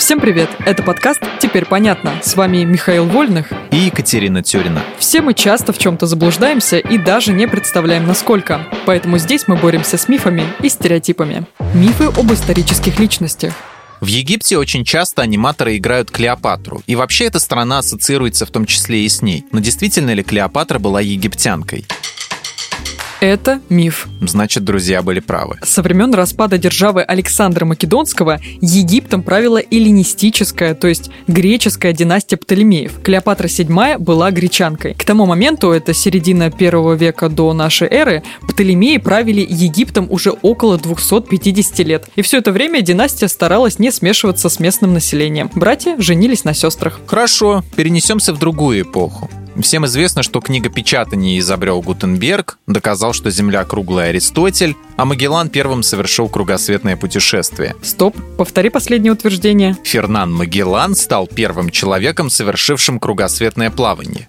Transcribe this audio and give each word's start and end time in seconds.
Всем 0.00 0.18
привет! 0.18 0.48
Это 0.60 0.82
подкаст 0.82 1.20
«Теперь 1.40 1.66
понятно». 1.66 2.14
С 2.22 2.34
вами 2.34 2.64
Михаил 2.64 3.04
Вольных 3.04 3.52
и 3.70 3.76
Екатерина 3.76 4.42
Тюрина. 4.42 4.82
Все 4.98 5.20
мы 5.20 5.34
часто 5.34 5.74
в 5.74 5.78
чем-то 5.78 6.06
заблуждаемся 6.06 6.78
и 6.78 6.96
даже 6.96 7.34
не 7.34 7.46
представляем, 7.46 8.06
насколько. 8.06 8.66
Поэтому 8.86 9.18
здесь 9.18 9.46
мы 9.46 9.56
боремся 9.56 9.98
с 9.98 10.08
мифами 10.08 10.44
и 10.62 10.70
стереотипами. 10.70 11.44
Мифы 11.74 12.04
об 12.04 12.32
исторических 12.32 12.98
личностях. 12.98 13.52
В 14.00 14.06
Египте 14.06 14.56
очень 14.56 14.86
часто 14.86 15.20
аниматоры 15.20 15.76
играют 15.76 16.10
Клеопатру, 16.10 16.82
и 16.86 16.96
вообще 16.96 17.26
эта 17.26 17.38
страна 17.38 17.80
ассоциируется 17.80 18.46
в 18.46 18.50
том 18.50 18.64
числе 18.64 19.04
и 19.04 19.08
с 19.10 19.20
ней. 19.20 19.44
Но 19.52 19.60
действительно 19.60 20.14
ли 20.14 20.22
Клеопатра 20.22 20.78
была 20.78 21.02
египтянкой? 21.02 21.84
Это 23.20 23.60
миф. 23.68 24.08
Значит, 24.22 24.64
друзья 24.64 25.02
были 25.02 25.20
правы. 25.20 25.58
Со 25.62 25.82
времен 25.82 26.14
распада 26.14 26.56
державы 26.56 27.02
Александра 27.02 27.66
Македонского 27.66 28.40
Египтом 28.62 29.22
правила 29.22 29.60
эллинистическая, 29.70 30.74
то 30.74 30.88
есть 30.88 31.10
греческая 31.26 31.92
династия 31.92 32.38
Птолемеев. 32.38 33.02
Клеопатра 33.02 33.46
VII 33.46 33.98
была 33.98 34.30
гречанкой. 34.30 34.94
К 34.94 35.04
тому 35.04 35.26
моменту, 35.26 35.70
это 35.70 35.92
середина 35.92 36.50
первого 36.50 36.94
века 36.94 37.28
до 37.28 37.52
нашей 37.52 37.88
эры, 37.88 38.22
Птолемеи 38.48 38.96
правили 38.96 39.46
Египтом 39.48 40.06
уже 40.10 40.30
около 40.30 40.78
250 40.78 41.78
лет. 41.80 42.08
И 42.16 42.22
все 42.22 42.38
это 42.38 42.52
время 42.52 42.80
династия 42.80 43.28
старалась 43.28 43.78
не 43.78 43.90
смешиваться 43.90 44.48
с 44.48 44.58
местным 44.58 44.94
населением. 44.94 45.50
Братья 45.54 45.96
женились 45.98 46.44
на 46.44 46.54
сестрах. 46.54 47.00
Хорошо, 47.06 47.64
перенесемся 47.76 48.32
в 48.32 48.38
другую 48.38 48.80
эпоху. 48.80 49.28
Всем 49.60 49.86
известно, 49.86 50.22
что 50.22 50.40
книгопечатание 50.40 51.38
изобрел 51.38 51.80
Гутенберг, 51.82 52.58
доказал, 52.66 53.12
что 53.12 53.30
Земля 53.30 53.64
круглая 53.64 54.10
Аристотель, 54.10 54.76
а 54.96 55.04
Магеллан 55.04 55.48
первым 55.48 55.82
совершил 55.82 56.28
кругосветное 56.28 56.96
путешествие. 56.96 57.74
Стоп, 57.82 58.16
повтори 58.36 58.70
последнее 58.70 59.12
утверждение. 59.12 59.76
Фернан 59.84 60.32
Магеллан 60.32 60.94
стал 60.94 61.26
первым 61.26 61.70
человеком, 61.70 62.30
совершившим 62.30 62.98
кругосветное 63.00 63.70
плавание. 63.70 64.28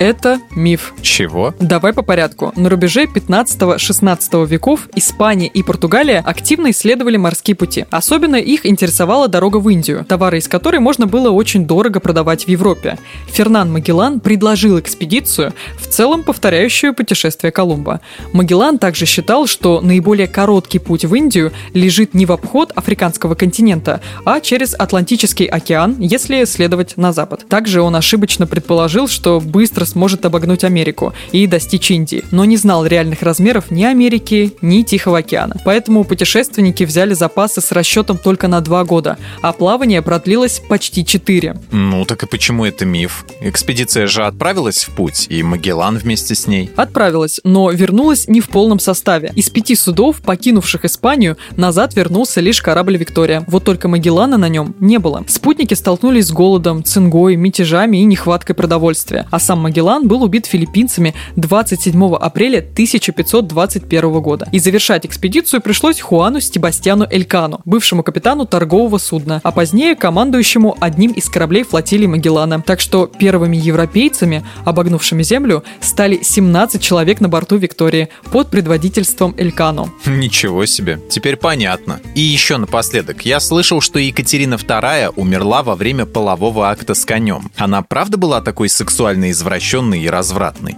Это 0.00 0.40
миф. 0.56 0.94
Чего? 1.02 1.54
Давай 1.60 1.92
по 1.92 2.00
порядку. 2.00 2.54
На 2.56 2.70
рубеже 2.70 3.04
15-16 3.04 4.46
веков 4.46 4.88
Испания 4.94 5.46
и 5.46 5.62
Португалия 5.62 6.20
активно 6.20 6.70
исследовали 6.70 7.18
морские 7.18 7.54
пути. 7.54 7.84
Особенно 7.90 8.36
их 8.36 8.64
интересовала 8.64 9.28
дорога 9.28 9.58
в 9.58 9.68
Индию, 9.68 10.06
товары 10.06 10.38
из 10.38 10.48
которой 10.48 10.80
можно 10.80 11.06
было 11.06 11.30
очень 11.30 11.66
дорого 11.66 12.00
продавать 12.00 12.46
в 12.46 12.48
Европе. 12.48 12.96
Фернан 13.26 13.70
Магеллан 13.70 14.20
предложил 14.20 14.80
экспедицию, 14.80 15.52
в 15.78 15.86
целом 15.86 16.22
повторяющую 16.22 16.94
путешествие 16.94 17.52
Колумба. 17.52 18.00
Магеллан 18.32 18.78
также 18.78 19.04
считал, 19.04 19.46
что 19.46 19.82
наиболее 19.82 20.28
короткий 20.28 20.78
путь 20.78 21.04
в 21.04 21.14
Индию 21.14 21.52
лежит 21.74 22.14
не 22.14 22.24
в 22.24 22.32
обход 22.32 22.72
африканского 22.74 23.34
континента, 23.34 24.00
а 24.24 24.40
через 24.40 24.72
Атлантический 24.72 25.44
океан, 25.44 25.96
если 25.98 26.44
следовать 26.44 26.96
на 26.96 27.12
запад. 27.12 27.46
Также 27.50 27.82
он 27.82 27.94
ошибочно 27.94 28.46
предположил, 28.46 29.06
что 29.06 29.40
быстро 29.40 29.89
сможет 29.90 30.24
обогнуть 30.24 30.64
Америку 30.64 31.12
и 31.32 31.46
достичь 31.46 31.90
Индии, 31.90 32.24
но 32.30 32.44
не 32.44 32.56
знал 32.56 32.86
реальных 32.86 33.22
размеров 33.22 33.70
ни 33.70 33.84
Америки, 33.84 34.54
ни 34.62 34.82
Тихого 34.82 35.18
океана. 35.18 35.56
Поэтому 35.64 36.04
путешественники 36.04 36.84
взяли 36.84 37.14
запасы 37.14 37.60
с 37.60 37.72
расчетом 37.72 38.18
только 38.18 38.48
на 38.48 38.60
два 38.60 38.84
года, 38.84 39.18
а 39.42 39.52
плавание 39.52 40.02
продлилось 40.02 40.62
почти 40.68 41.04
четыре. 41.04 41.56
Ну 41.70 42.04
так 42.04 42.22
и 42.22 42.26
почему 42.26 42.64
это 42.64 42.84
миф? 42.86 43.24
Экспедиция 43.40 44.06
же 44.06 44.24
отправилась 44.24 44.84
в 44.84 44.90
путь, 44.94 45.26
и 45.28 45.42
Магеллан 45.42 45.98
вместе 45.98 46.34
с 46.34 46.46
ней. 46.46 46.70
Отправилась, 46.76 47.40
но 47.44 47.70
вернулась 47.70 48.28
не 48.28 48.40
в 48.40 48.48
полном 48.48 48.78
составе. 48.78 49.32
Из 49.34 49.50
пяти 49.50 49.74
судов, 49.74 50.20
покинувших 50.22 50.84
Испанию, 50.84 51.36
назад 51.56 51.96
вернулся 51.96 52.40
лишь 52.40 52.62
корабль 52.62 52.96
«Виктория». 52.96 53.44
Вот 53.46 53.64
только 53.64 53.88
Магеллана 53.88 54.36
на 54.36 54.48
нем 54.48 54.74
не 54.80 54.98
было. 54.98 55.24
Спутники 55.26 55.74
столкнулись 55.74 56.26
с 56.26 56.32
голодом, 56.32 56.84
цингой, 56.84 57.36
мятежами 57.36 57.98
и 57.98 58.04
нехваткой 58.04 58.54
продовольствия. 58.54 59.26
А 59.30 59.38
сам 59.38 59.60
Магеллан 59.60 59.79
Магеллан 59.80 60.08
был 60.08 60.22
убит 60.22 60.44
филиппинцами 60.44 61.14
27 61.36 62.14
апреля 62.16 62.58
1521 62.58 64.20
года. 64.20 64.46
И 64.52 64.58
завершать 64.58 65.06
экспедицию 65.06 65.62
пришлось 65.62 66.00
Хуану 66.00 66.38
Стебастьяну 66.40 67.06
Элькану, 67.10 67.62
бывшему 67.64 68.02
капитану 68.02 68.44
торгового 68.44 68.98
судна, 68.98 69.40
а 69.42 69.52
позднее 69.52 69.96
командующему 69.96 70.76
одним 70.80 71.12
из 71.12 71.30
кораблей 71.30 71.62
флотилии 71.62 72.06
Магеллана. 72.06 72.60
Так 72.60 72.80
что 72.80 73.06
первыми 73.06 73.56
европейцами, 73.56 74.44
обогнувшими 74.66 75.22
Землю, 75.22 75.64
стали 75.80 76.20
17 76.22 76.82
человек 76.82 77.20
на 77.20 77.30
борту 77.30 77.56
Виктории 77.56 78.10
под 78.30 78.50
предводительством 78.50 79.34
Элькану. 79.38 79.90
Ничего 80.04 80.66
себе, 80.66 81.00
теперь 81.08 81.36
понятно. 81.36 82.00
И 82.14 82.20
еще 82.20 82.58
напоследок, 82.58 83.22
я 83.24 83.40
слышал, 83.40 83.80
что 83.80 83.98
Екатерина 83.98 84.56
II 84.56 85.14
умерла 85.16 85.62
во 85.62 85.74
время 85.74 86.04
полового 86.04 86.68
акта 86.68 86.92
с 86.92 87.06
конем. 87.06 87.50
Она 87.56 87.80
правда 87.80 88.18
была 88.18 88.42
такой 88.42 88.68
сексуальной 88.68 89.30
извращенной? 89.30 89.69
Извращенный 89.70 90.00
и 90.00 90.10
развратный. 90.10 90.76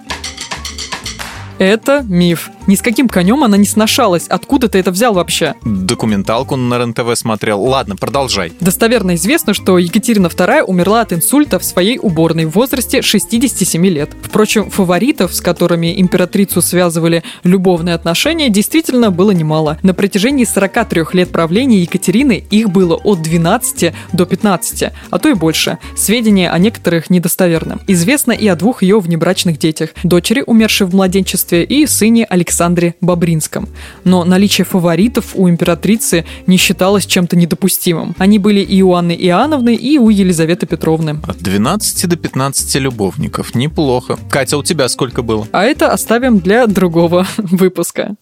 Это 1.62 2.04
миф. 2.08 2.50
Ни 2.66 2.74
с 2.74 2.82
каким 2.82 3.08
конем 3.08 3.44
она 3.44 3.56
не 3.56 3.66
сношалась. 3.66 4.26
Откуда 4.26 4.66
ты 4.66 4.78
это 4.78 4.90
взял 4.90 5.14
вообще? 5.14 5.54
Документалку 5.64 6.56
на 6.56 6.76
РНТВ 6.78 7.14
смотрел. 7.14 7.62
Ладно, 7.62 7.94
продолжай. 7.94 8.52
Достоверно 8.58 9.14
известно, 9.14 9.54
что 9.54 9.78
Екатерина 9.78 10.26
II 10.26 10.62
умерла 10.62 11.02
от 11.02 11.12
инсульта 11.12 11.60
в 11.60 11.64
своей 11.64 12.00
уборной 12.02 12.46
в 12.46 12.50
возрасте 12.50 13.00
67 13.00 13.86
лет. 13.86 14.10
Впрочем, 14.24 14.70
фаворитов, 14.70 15.32
с 15.32 15.40
которыми 15.40 16.00
императрицу 16.00 16.62
связывали 16.62 17.22
любовные 17.44 17.94
отношения, 17.94 18.48
действительно 18.48 19.12
было 19.12 19.30
немало. 19.30 19.78
На 19.84 19.94
протяжении 19.94 20.44
43 20.44 21.04
лет 21.12 21.30
правления 21.30 21.82
Екатерины 21.82 22.42
их 22.50 22.70
было 22.70 22.96
от 22.96 23.22
12 23.22 23.92
до 24.12 24.26
15, 24.26 24.92
а 25.10 25.18
то 25.20 25.28
и 25.28 25.34
больше. 25.34 25.78
Сведения 25.96 26.50
о 26.50 26.58
некоторых 26.58 27.08
недостоверны. 27.08 27.78
Известно 27.86 28.32
и 28.32 28.48
о 28.48 28.56
двух 28.56 28.82
ее 28.82 28.98
внебрачных 28.98 29.60
детях. 29.60 29.90
Дочери, 30.02 30.42
умершей 30.44 30.88
в 30.88 30.94
младенчестве, 30.96 31.51
и 31.56 31.86
сыне 31.86 32.24
Александре 32.24 32.52
Александре 32.52 32.94
Бобринском. 33.00 33.68
Но 34.04 34.24
наличие 34.24 34.64
фаворитов 34.64 35.32
у 35.34 35.48
императрицы 35.48 36.24
не 36.46 36.56
считалось 36.56 37.06
чем-то 37.06 37.36
недопустимым. 37.36 38.14
Они 38.18 38.38
были 38.38 38.60
и 38.60 38.82
у 38.82 38.92
Анны 38.94 39.12
Иоанновны, 39.12 39.74
и 39.74 39.98
у 39.98 40.08
Елизаветы 40.10 40.66
Петровны. 40.66 41.18
От 41.26 41.38
12 41.38 42.08
до 42.08 42.16
15 42.16 42.74
любовников. 42.76 43.54
Неплохо. 43.54 44.18
Катя, 44.30 44.58
у 44.58 44.62
тебя 44.62 44.88
сколько 44.88 45.22
было? 45.22 45.46
А 45.52 45.64
это 45.64 45.92
оставим 45.92 46.38
для 46.38 46.66
другого 46.66 47.26
выпуска. 47.36 48.16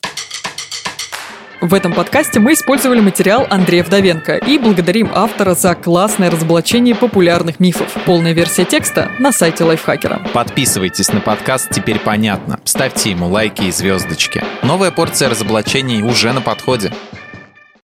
В 1.61 1.75
этом 1.75 1.93
подкасте 1.93 2.41
мы 2.41 2.55
использовали 2.55 3.01
материал 3.01 3.47
Андрея 3.51 3.85
Вдовенко 3.85 4.37
и 4.37 4.57
благодарим 4.57 5.11
автора 5.15 5.55
за 5.55 5.75
классное 5.75 6.31
разоблачение 6.31 6.95
популярных 6.95 7.61
мифов. 7.61 7.95
Полная 8.07 8.33
версия 8.33 8.65
текста 8.65 9.11
на 9.19 9.31
сайте 9.31 9.65
Лайфхакера. 9.65 10.23
Подписывайтесь 10.33 11.13
на 11.13 11.21
подкаст 11.21 11.69
«Теперь 11.71 11.99
понятно». 11.99 12.59
Ставьте 12.65 13.11
ему 13.11 13.29
лайки 13.29 13.65
и 13.65 13.73
звездочки. 13.73 14.43
Новая 14.63 14.91
порция 14.91 15.29
разоблачений 15.29 16.03
уже 16.03 16.33
на 16.33 16.41
подходе. 16.41 16.95